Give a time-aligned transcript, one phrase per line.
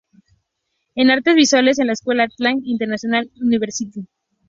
[0.95, 4.07] En artes visuales en la escuela Atlantic International University.